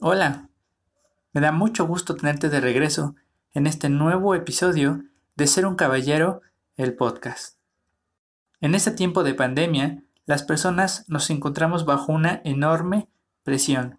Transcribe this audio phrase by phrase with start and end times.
[0.00, 0.48] Hola,
[1.32, 3.16] me da mucho gusto tenerte de regreso
[3.52, 5.02] en este nuevo episodio
[5.34, 6.40] de Ser un Caballero,
[6.76, 7.56] el podcast.
[8.60, 13.08] En este tiempo de pandemia, las personas nos encontramos bajo una enorme
[13.42, 13.98] presión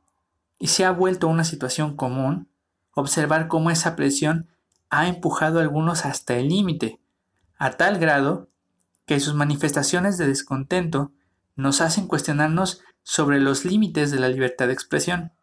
[0.58, 2.48] y se ha vuelto una situación común
[2.94, 4.48] observar cómo esa presión
[4.90, 7.02] ha empujado a algunos hasta el límite,
[7.58, 8.48] a tal grado
[9.06, 11.12] que sus manifestaciones de descontento
[11.58, 15.34] nos hacen cuestionarnos sobre los límites de la libertad de expresión.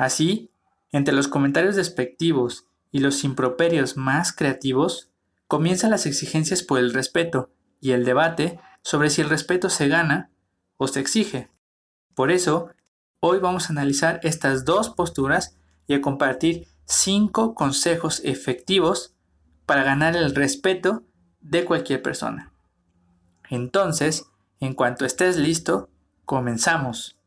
[0.00, 0.50] Así,
[0.92, 5.10] entre los comentarios despectivos y los improperios más creativos,
[5.46, 7.50] comienzan las exigencias por el respeto
[7.82, 10.30] y el debate sobre si el respeto se gana
[10.78, 11.50] o se exige.
[12.14, 12.70] Por eso,
[13.20, 19.14] hoy vamos a analizar estas dos posturas y a compartir cinco consejos efectivos
[19.66, 21.02] para ganar el respeto
[21.42, 22.54] de cualquier persona.
[23.50, 24.24] Entonces,
[24.60, 25.90] en cuanto estés listo,
[26.24, 27.18] comenzamos.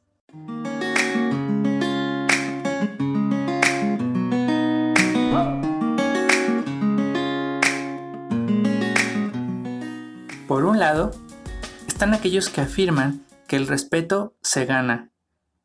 [12.04, 15.14] Están aquellos que afirman que el respeto se gana,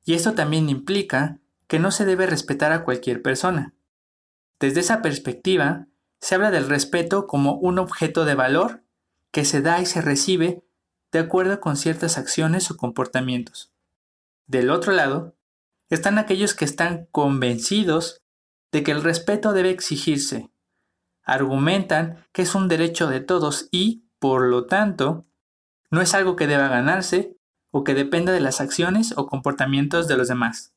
[0.05, 3.75] y esto también implica que no se debe respetar a cualquier persona.
[4.61, 5.89] Desde esa perspectiva,
[6.21, 8.85] se habla del respeto como un objeto de valor
[9.33, 10.63] que se da y se recibe
[11.11, 13.73] de acuerdo con ciertas acciones o comportamientos.
[14.47, 15.35] Del otro lado,
[15.91, 18.23] están aquellos que están convencidos
[18.71, 20.53] de que el respeto debe exigirse.
[21.25, 25.25] Argumentan que es un derecho de todos y, por lo tanto,
[25.91, 27.37] no es algo que deba ganarse
[27.71, 30.75] o que dependa de las acciones o comportamientos de los demás.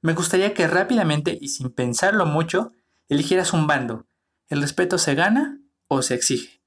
[0.00, 2.72] Me gustaría que rápidamente y sin pensarlo mucho
[3.08, 4.06] eligieras un bando.
[4.48, 6.62] ¿El respeto se gana o se exige?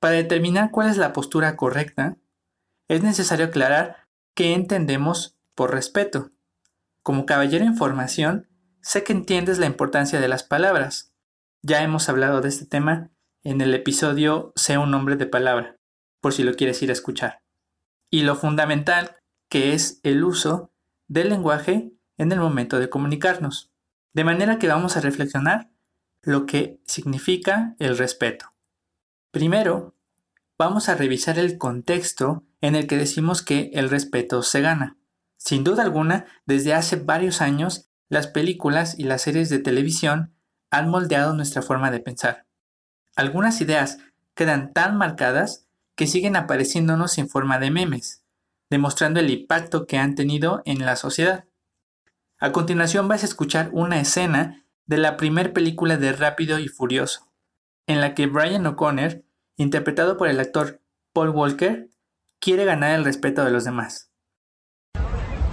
[0.00, 2.16] Para determinar cuál es la postura correcta,
[2.88, 6.32] es necesario aclarar qué entendemos por respeto.
[7.02, 8.48] Como caballero en formación,
[8.80, 11.12] sé que entiendes la importancia de las palabras.
[11.62, 13.10] Ya hemos hablado de este tema
[13.44, 15.78] en el episodio Sé un hombre de palabra,
[16.22, 17.42] por si lo quieres ir a escuchar.
[18.10, 19.16] Y lo fundamental
[19.50, 20.72] que es el uso
[21.08, 23.70] del lenguaje en el momento de comunicarnos.
[24.14, 25.70] De manera que vamos a reflexionar
[26.22, 28.54] lo que significa el respeto.
[29.30, 29.94] Primero,
[30.56, 34.96] vamos a revisar el contexto en el que decimos que el respeto se gana.
[35.36, 40.34] Sin duda alguna, desde hace varios años, las películas y las series de televisión
[40.70, 42.46] han moldeado nuestra forma de pensar.
[43.16, 43.98] Algunas ideas
[44.34, 48.24] quedan tan marcadas que siguen apareciéndonos en forma de memes,
[48.70, 51.44] demostrando el impacto que han tenido en la sociedad.
[52.38, 57.32] A continuación vas a escuchar una escena de la primera película de Rápido y Furioso,
[57.86, 59.22] en la que Brian O'Connor,
[59.56, 60.80] interpretado por el actor
[61.12, 61.88] Paul Walker,
[62.40, 64.10] quiere ganar el respeto de los demás.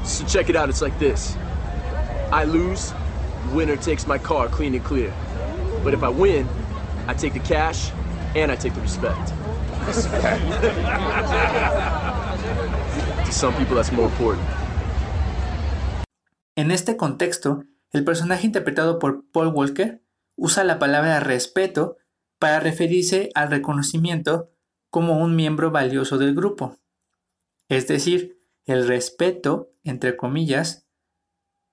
[0.04, 1.36] So check it out, it's like this.
[2.32, 2.94] I lose,
[3.54, 5.14] winner takes my car clean and clear.
[5.84, 6.48] But if I win,
[7.08, 7.92] I take the cash
[8.36, 9.34] and I take the respect.
[16.56, 20.04] En este contexto, el personaje interpretado por Paul Walker
[20.36, 21.98] usa la palabra respeto
[22.38, 24.52] para referirse al reconocimiento
[24.90, 26.78] como un miembro valioso del grupo.
[27.68, 30.88] Es decir, el respeto, entre comillas,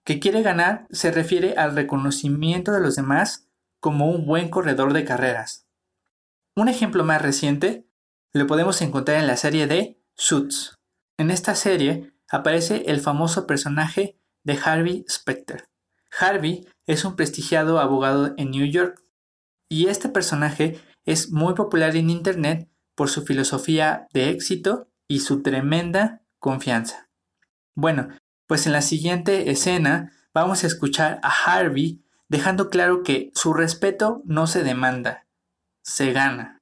[0.05, 3.49] que quiere ganar se refiere al reconocimiento de los demás
[3.81, 5.67] como un buen corredor de carreras.
[6.55, 7.86] Un ejemplo más reciente
[8.37, 10.75] lo podemos encontrar en la serie de Suits.
[11.19, 15.65] En esta serie aparece el famoso personaje de Harvey Specter.
[16.19, 19.03] Harvey es un prestigiado abogado en New York
[19.71, 25.43] y este personaje es muy popular en Internet por su filosofía de éxito y su
[25.43, 27.09] tremenda confianza.
[27.75, 28.09] Bueno,
[28.47, 34.23] pues en la siguiente escena vamos a escuchar a Harvey dejando claro que su respeto
[34.27, 35.27] no se demanda,
[35.83, 36.56] se gana.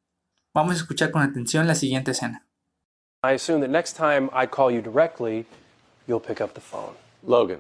[0.55, 2.45] Vamos a escuchar con atención la siguiente escena.
[3.25, 5.47] I assume that next time I call you directly,
[6.07, 6.95] you'll pick up the phone.
[7.25, 7.59] Logan,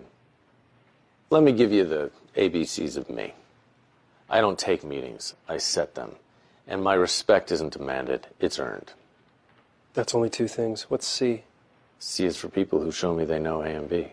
[1.31, 3.35] let me give you the ABCs of me.
[4.31, 6.12] I don't take meetings, I set them.
[6.69, 8.93] And my respect isn't demanded, it's earned.
[9.94, 10.88] That's only two things.
[10.88, 11.43] What's C?
[11.99, 14.12] C is for people who show me they know A and B.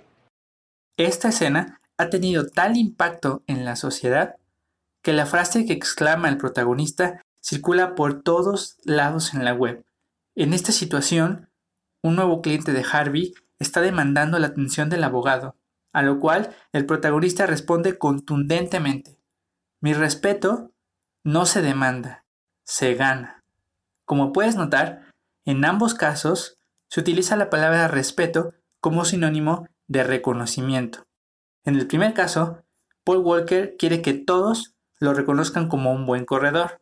[0.98, 4.38] Esta escena ha tenido tal impacto en la sociedad
[5.04, 9.86] que la frase que exclama el protagonista circula por todos lados en la web.
[10.36, 11.50] En esta situación,
[12.02, 15.56] un nuevo cliente de Harvey está demandando la atención del abogado,
[15.94, 19.22] a lo cual el protagonista responde contundentemente,
[19.82, 20.72] mi respeto
[21.24, 22.26] no se demanda,
[22.64, 23.44] se gana.
[24.06, 25.10] Como puedes notar,
[25.46, 31.04] en ambos casos se utiliza la palabra respeto como sinónimo de reconocimiento.
[31.64, 32.64] En el primer caso,
[33.04, 36.81] Paul Walker quiere que todos lo reconozcan como un buen corredor.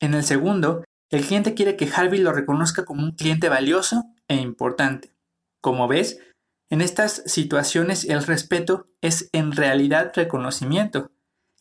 [0.00, 4.36] En el segundo, el cliente quiere que Harvey lo reconozca como un cliente valioso e
[4.36, 5.14] importante.
[5.60, 6.18] Como ves,
[6.70, 11.10] en estas situaciones el respeto es en realidad reconocimiento,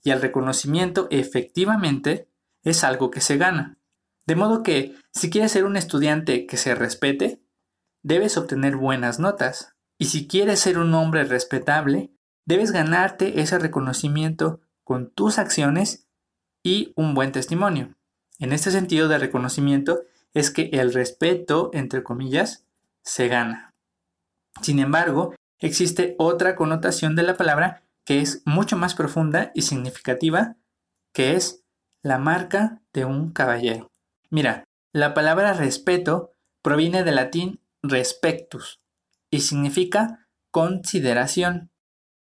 [0.04, 2.30] y el reconocimiento efectivamente
[2.64, 3.78] es algo que se gana.
[4.26, 7.42] De modo que, si quieres ser un estudiante que se respete,
[8.04, 12.12] debes obtener buenas notas, y si quieres ser un hombre respetable,
[12.46, 16.08] debes ganarte ese reconocimiento con tus acciones
[16.64, 17.97] y un buen testimonio.
[18.40, 20.04] En este sentido de reconocimiento
[20.34, 22.66] es que el respeto, entre comillas,
[23.02, 23.74] se gana.
[24.62, 30.56] Sin embargo, existe otra connotación de la palabra que es mucho más profunda y significativa,
[31.14, 31.64] que es
[32.04, 33.90] la marca de un caballero.
[34.30, 34.64] Mira,
[34.94, 36.32] la palabra respeto
[36.62, 38.80] proviene del latín respectus
[39.30, 41.70] y significa consideración.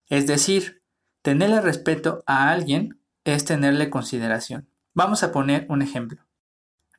[0.09, 0.81] Es decir,
[1.21, 4.67] tenerle respeto a alguien es tenerle consideración.
[4.95, 6.25] Vamos a poner un ejemplo.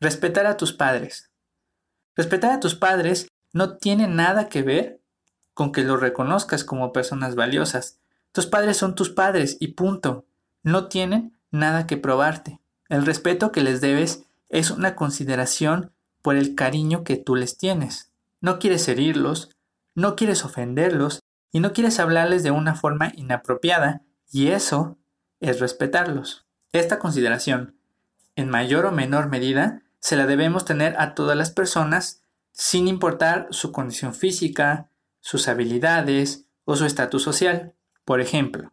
[0.00, 1.31] Respetar a tus padres.
[2.14, 5.00] Respetar a tus padres no tiene nada que ver
[5.54, 7.98] con que los reconozcas como personas valiosas.
[8.32, 10.26] Tus padres son tus padres y punto.
[10.62, 12.60] No tienen nada que probarte.
[12.90, 15.90] El respeto que les debes es una consideración
[16.20, 18.12] por el cariño que tú les tienes.
[18.42, 19.56] No quieres herirlos,
[19.94, 21.20] no quieres ofenderlos
[21.50, 24.99] y no quieres hablarles de una forma inapropiada y eso
[25.40, 26.46] es respetarlos.
[26.72, 27.75] Esta consideración,
[28.36, 32.22] en mayor o menor medida, se la debemos tener a todas las personas
[32.52, 34.90] sin importar su condición física,
[35.20, 37.74] sus habilidades o su estatus social.
[38.04, 38.72] Por ejemplo,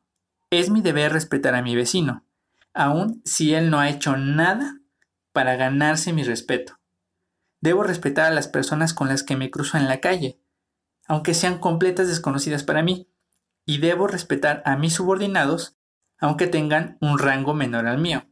[0.51, 2.25] es mi deber respetar a mi vecino,
[2.73, 4.79] aun si él no ha hecho nada
[5.31, 6.79] para ganarse mi respeto.
[7.61, 10.39] Debo respetar a las personas con las que me cruzo en la calle,
[11.07, 13.09] aunque sean completas desconocidas para mí,
[13.65, 15.77] y debo respetar a mis subordinados,
[16.19, 18.25] aunque tengan un rango menor al mío.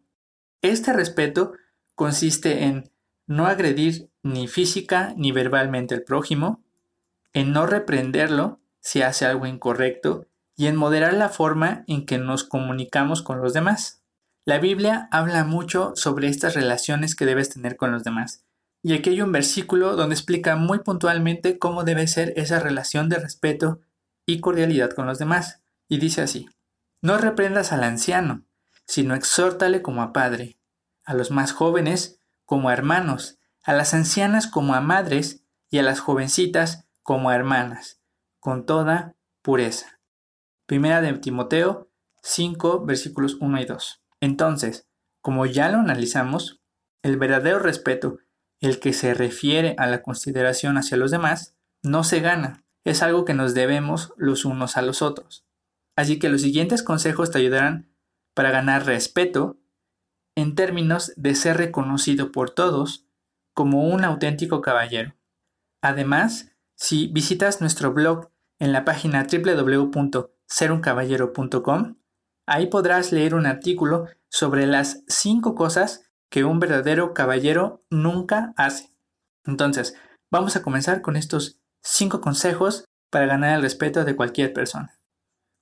[0.62, 1.54] Este respeto
[1.96, 2.92] consiste en
[3.28, 6.64] no agredir ni física ni verbalmente al prójimo,
[7.34, 12.44] en no reprenderlo si hace algo incorrecto y en moderar la forma en que nos
[12.44, 14.04] comunicamos con los demás.
[14.46, 18.46] La Biblia habla mucho sobre estas relaciones que debes tener con los demás,
[18.84, 23.20] y aquí hay un versículo donde explica muy puntualmente cómo debe ser esa relación de
[23.20, 23.80] respeto
[24.26, 25.62] y cordialidad con los demás.
[25.88, 26.50] Y dice así,
[27.02, 28.44] no reprendas al anciano,
[28.88, 30.58] sino exhórtale como a padre,
[31.06, 35.84] a los más jóvenes como a hermanos, a las ancianas como a madres y a
[35.84, 38.02] las jovencitas como a hermanas,
[38.40, 40.00] con toda pureza.
[40.66, 41.90] Primera de Timoteo
[42.24, 44.04] 5 versículos 1 y 2.
[44.20, 44.88] Entonces,
[45.22, 46.62] como ya lo analizamos,
[47.04, 48.20] el verdadero respeto
[48.60, 53.26] el que se refiere a la consideración hacia los demás, no se gana, es algo
[53.26, 55.46] que nos debemos los unos a los otros.
[55.96, 57.91] Así que los siguientes consejos te ayudarán
[58.34, 59.58] para ganar respeto
[60.36, 63.06] en términos de ser reconocido por todos
[63.54, 65.14] como un auténtico caballero.
[65.82, 68.30] Además, si visitas nuestro blog
[68.60, 71.98] en la página www.seruncaballero.com,
[72.48, 78.94] ahí podrás leer un artículo sobre las 5 cosas que un verdadero caballero nunca hace.
[79.46, 79.96] Entonces,
[80.32, 84.98] vamos a comenzar con estos cinco consejos para ganar el respeto de cualquier persona.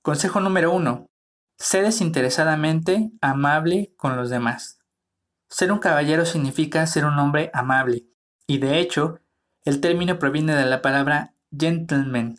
[0.02, 1.06] Consejo número uno.
[1.60, 4.78] Sé desinteresadamente amable con los demás.
[5.50, 8.06] Ser un caballero significa ser un hombre amable,
[8.46, 9.20] y de hecho,
[9.66, 12.36] el término proviene de la palabra gentleman,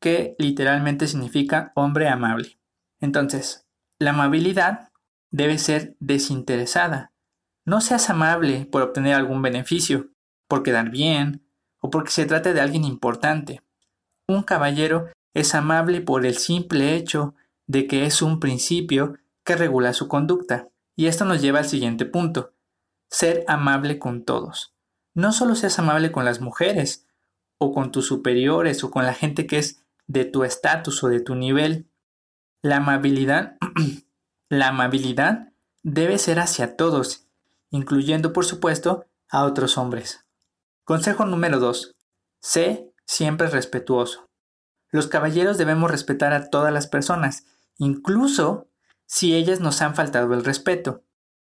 [0.00, 2.58] que literalmente significa hombre amable.
[2.98, 3.64] Entonces,
[4.00, 4.90] la amabilidad
[5.30, 7.12] debe ser desinteresada,
[7.64, 10.10] no seas amable por obtener algún beneficio,
[10.48, 11.46] por quedar bien
[11.78, 13.62] o porque se trate de alguien importante.
[14.26, 19.92] Un caballero es amable por el simple hecho de que es un principio que regula
[19.92, 20.68] su conducta.
[20.96, 22.52] Y esto nos lleva al siguiente punto.
[23.10, 24.74] Ser amable con todos.
[25.14, 27.06] No solo seas amable con las mujeres,
[27.58, 31.20] o con tus superiores, o con la gente que es de tu estatus o de
[31.20, 31.88] tu nivel.
[32.62, 33.56] La amabilidad,
[34.48, 35.52] la amabilidad
[35.82, 37.24] debe ser hacia todos
[37.74, 40.24] incluyendo por supuesto a otros hombres.
[40.84, 41.96] Consejo número 2.
[42.40, 44.30] Sé siempre respetuoso.
[44.94, 47.46] Los caballeros debemos respetar a todas las personas,
[47.78, 48.68] incluso
[49.06, 51.02] si ellas nos han faltado el respeto,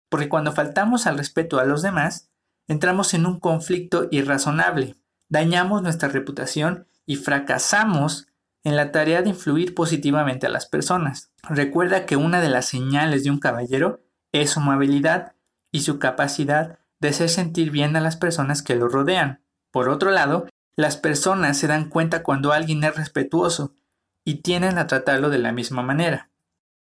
[0.08, 2.30] porque cuando faltamos al respeto a los demás,
[2.68, 4.98] entramos en un conflicto irrazonable,
[5.30, 8.28] dañamos nuestra reputación y fracasamos
[8.64, 11.32] en la tarea de influir positivamente a las personas.
[11.42, 15.34] Recuerda que una de las señales de un caballero es su amabilidad
[15.72, 19.42] y su capacidad de hacer sentir bien a las personas que lo rodean.
[19.72, 20.46] Por otro lado,
[20.80, 23.76] las personas se dan cuenta cuando alguien es respetuoso
[24.24, 26.32] y tienden a tratarlo de la misma manera.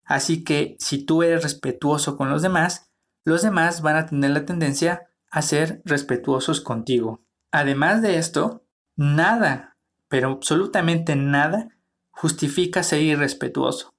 [0.05, 2.91] Así que si tú eres respetuoso con los demás,
[3.25, 7.23] los demás van a tener la tendencia a ser respetuosos contigo.
[7.49, 8.63] Además de esto,
[8.95, 9.75] nada,
[10.07, 11.69] pero absolutamente nada,
[12.11, 13.95] justifica ser irrespetuoso,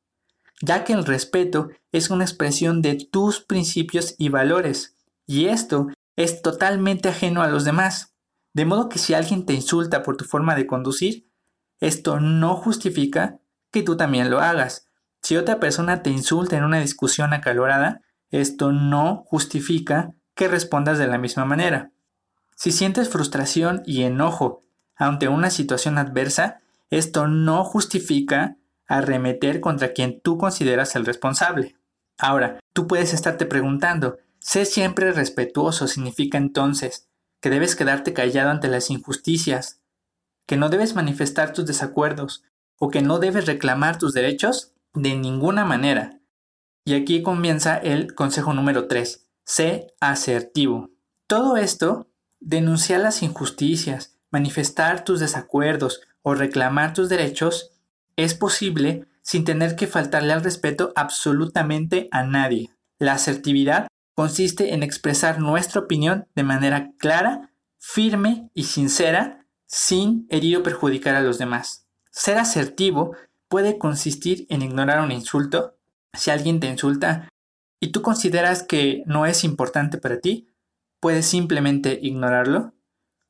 [0.62, 6.42] ya que el respeto es una expresión de tus principios y valores, y esto es
[6.42, 8.09] totalmente ajeno a los demás.
[8.52, 11.28] De modo que si alguien te insulta por tu forma de conducir,
[11.78, 13.38] esto no justifica
[13.70, 14.88] que tú también lo hagas.
[15.22, 21.06] Si otra persona te insulta en una discusión acalorada, esto no justifica que respondas de
[21.06, 21.90] la misma manera.
[22.56, 24.60] Si sientes frustración y enojo
[24.96, 26.58] ante una situación adversa,
[26.90, 31.76] esto no justifica arremeter contra quien tú consideras el responsable.
[32.18, 37.09] Ahora, tú puedes estarte preguntando, Sé siempre respetuoso significa entonces
[37.40, 39.80] que debes quedarte callado ante las injusticias,
[40.46, 42.44] que no debes manifestar tus desacuerdos
[42.78, 46.20] o que no debes reclamar tus derechos de ninguna manera.
[46.84, 49.26] Y aquí comienza el consejo número 3.
[49.44, 50.90] Sé asertivo.
[51.26, 52.08] Todo esto,
[52.40, 57.70] denunciar las injusticias, manifestar tus desacuerdos o reclamar tus derechos,
[58.16, 62.70] es posible sin tener que faltarle al respeto absolutamente a nadie.
[62.98, 63.86] La asertividad
[64.20, 71.14] consiste en expresar nuestra opinión de manera clara, firme y sincera, sin herir o perjudicar
[71.14, 71.86] a los demás.
[72.10, 73.16] Ser asertivo
[73.48, 75.78] puede consistir en ignorar un insulto.
[76.12, 77.30] Si alguien te insulta
[77.80, 80.50] y tú consideras que no es importante para ti,
[81.00, 82.74] puedes simplemente ignorarlo.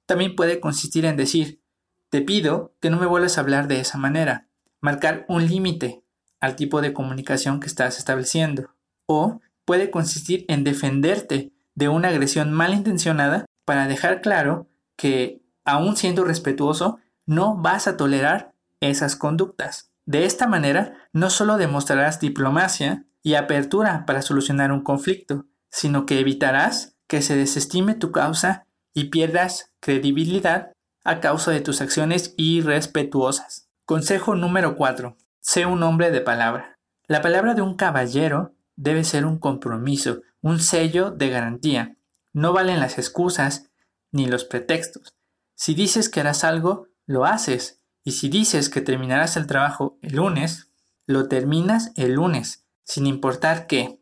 [0.06, 1.62] También puede consistir en decir,
[2.09, 4.49] te pido que no me vuelvas a hablar de esa manera,
[4.80, 6.02] marcar un límite
[6.40, 8.75] al tipo de comunicación que estás estableciendo.
[9.06, 16.25] O puede consistir en defenderte de una agresión malintencionada para dejar claro que, aun siendo
[16.25, 19.93] respetuoso, no vas a tolerar esas conductas.
[20.05, 26.19] De esta manera, no solo demostrarás diplomacia y apertura para solucionar un conflicto, sino que
[26.19, 30.73] evitarás que se desestime tu causa y pierdas credibilidad
[31.05, 33.69] a causa de tus acciones irrespetuosas.
[33.85, 35.17] Consejo número 4.
[35.40, 36.79] Sé un hombre de palabra.
[37.07, 41.99] La palabra de un caballero debe ser un compromiso, un sello de garantía.
[42.32, 43.70] No valen las excusas
[44.10, 45.14] ni los pretextos.
[45.54, 47.82] Si dices que harás algo, lo haces.
[48.04, 50.72] Y si dices que terminarás el trabajo el lunes,
[51.06, 54.00] lo terminas el lunes, sin importar qué.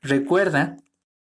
[0.00, 0.78] Recuerda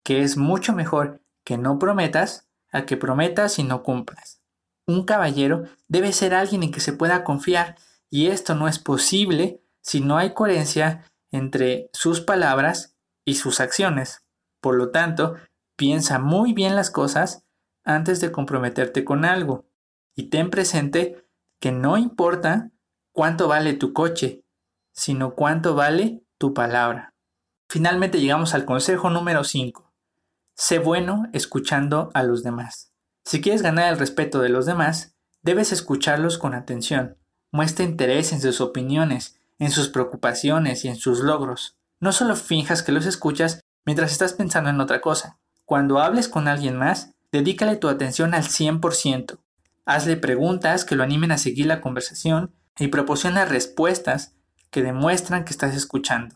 [0.02, 4.42] que es mucho mejor que no prometas a que prometas y no cumplas.
[4.88, 7.76] Un caballero debe ser alguien en que se pueda confiar
[8.10, 12.96] y esto no es posible si no hay coherencia entre sus palabras
[13.26, 14.26] y sus acciones.
[14.62, 15.36] Por lo tanto,
[15.76, 17.46] piensa muy bien las cosas
[17.84, 19.66] antes de comprometerte con algo
[20.16, 21.26] y ten presente
[21.60, 22.72] que no importa
[23.12, 24.44] cuánto vale tu coche,
[24.92, 27.14] sino cuánto vale tu palabra.
[27.70, 29.94] Finalmente llegamos al consejo número 5.
[30.56, 32.92] Sé bueno escuchando a los demás.
[33.24, 37.18] Si quieres ganar el respeto de los demás, debes escucharlos con atención.
[37.52, 41.78] Muestra interés en sus opiniones en sus preocupaciones y en sus logros.
[42.00, 45.38] No solo finjas que los escuchas mientras estás pensando en otra cosa.
[45.66, 49.38] Cuando hables con alguien más, dedícale tu atención al 100%.
[49.86, 54.34] Hazle preguntas que lo animen a seguir la conversación y proporciona respuestas
[54.72, 56.36] que demuestran que estás escuchando.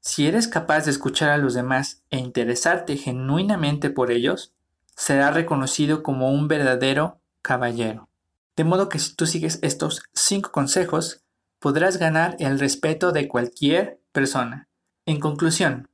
[0.00, 4.54] Si eres capaz de escuchar a los demás e interesarte genuinamente por ellos,
[4.94, 8.08] será reconocido como un verdadero caballero.
[8.56, 11.22] De modo que si tú sigues estos 5 consejos,
[11.66, 14.68] podrás ganar el respeto de cualquier persona.
[15.04, 15.90] En conclusión,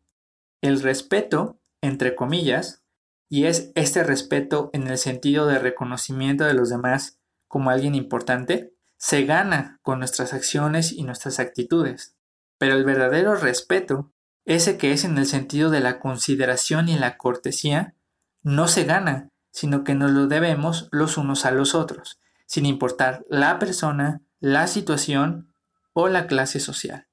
[0.60, 2.84] el respeto, entre comillas,
[3.30, 8.74] y es este respeto en el sentido de reconocimiento de los demás como alguien importante,
[8.98, 12.18] se gana con nuestras acciones y nuestras actitudes.
[12.58, 14.12] Pero el verdadero respeto,
[14.44, 17.94] ese que es en el sentido de la consideración y la cortesía,
[18.42, 23.24] no se gana, sino que nos lo debemos los unos a los otros, sin importar
[23.30, 25.48] la persona, la situación
[25.94, 27.08] o la clase social.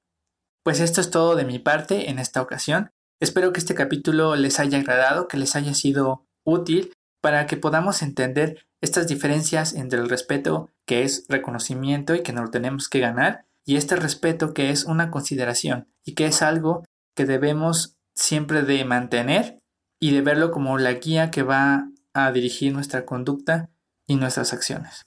[0.64, 2.90] Pues esto es todo de mi parte en esta ocasión.
[3.20, 8.02] Espero que este capítulo les haya agradado, que les haya sido útil para que podamos
[8.02, 13.00] entender estas diferencias entre el respeto que es reconocimiento y que nos lo tenemos que
[13.00, 16.84] ganar y este respeto que es una consideración y que es algo
[17.14, 19.58] que debemos siempre de mantener
[20.00, 23.70] y de verlo como la guía que va a dirigir nuestra conducta
[24.06, 25.06] y nuestras acciones.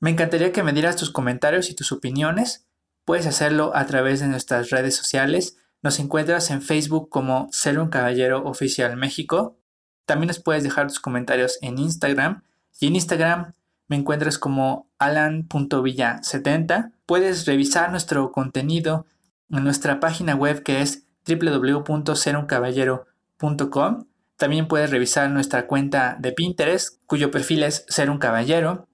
[0.00, 2.67] Me encantaría que me dieras tus comentarios y tus opiniones
[3.08, 5.56] Puedes hacerlo a través de nuestras redes sociales.
[5.80, 9.56] Nos encuentras en Facebook como Ser un Caballero Oficial México.
[10.04, 12.42] También nos puedes dejar tus comentarios en Instagram.
[12.78, 13.54] Y en Instagram
[13.86, 16.92] me encuentras como alan.villa70.
[17.06, 19.06] Puedes revisar nuestro contenido
[19.48, 24.04] en nuestra página web que es www.seruncaballero.com.
[24.36, 28.86] También puedes revisar nuestra cuenta de Pinterest, cuyo perfil es Ser un Caballero.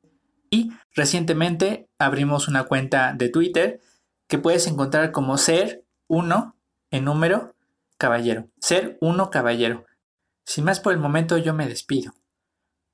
[0.51, 3.81] Y recientemente abrimos una cuenta de Twitter
[4.29, 6.57] que puedes encontrar como Ser 1
[6.91, 7.55] en número
[7.99, 8.49] Caballero.
[8.61, 9.87] Ser 1 Caballero.
[10.45, 12.13] Sin más por el momento yo me despido.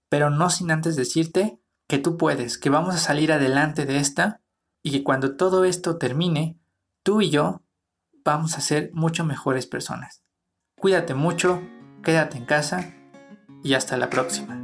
[0.08, 4.40] Pero no sin antes decirte que tú puedes, que vamos a salir adelante de esta
[4.82, 6.58] y que cuando todo esto termine,
[7.02, 7.62] tú y yo
[8.24, 10.22] vamos a ser mucho mejores personas.
[10.76, 11.62] Cuídate mucho,
[12.02, 12.94] quédate en casa
[13.62, 14.59] y hasta la próxima.